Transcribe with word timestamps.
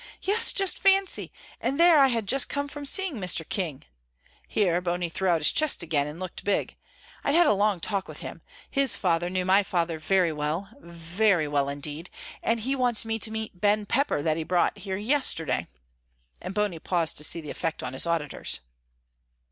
"Yes, 0.23 0.51
just 0.51 0.79
fancy. 0.79 1.31
And 1.59 1.79
there 1.79 1.99
I 1.99 2.07
had 2.07 2.27
just 2.27 2.49
come 2.49 2.67
from 2.67 2.87
seeing 2.87 3.17
Mr. 3.17 3.47
King," 3.47 3.83
here 4.47 4.81
Bony 4.81 5.09
threw 5.09 5.29
out 5.29 5.41
his 5.41 5.51
chest 5.51 5.83
again 5.83 6.07
and 6.07 6.19
looked 6.19 6.43
big. 6.43 6.75
"I'd 7.23 7.35
had 7.35 7.45
a 7.45 7.53
long 7.53 7.79
talk 7.79 8.07
with 8.07 8.21
him; 8.21 8.41
his 8.71 8.95
father 8.95 9.29
knew 9.29 9.45
my 9.45 9.61
father 9.61 9.99
very 9.99 10.31
well, 10.31 10.69
very 10.79 11.47
well 11.47 11.69
indeed, 11.69 12.09
and 12.41 12.61
he 12.61 12.75
wants 12.75 13.05
me 13.05 13.19
to 13.19 13.29
meet 13.29 13.61
Ben 13.61 13.85
Pepper 13.85 14.23
that 14.23 14.37
he 14.37 14.43
brought 14.43 14.79
here 14.79 14.97
yesterday," 14.97 15.67
and 16.41 16.55
Bony 16.55 16.79
paused 16.79 17.19
to 17.19 17.23
see 17.23 17.39
the 17.39 17.51
effect 17.51 17.83
on 17.83 17.93
his 17.93 18.07
auditors. 18.07 18.61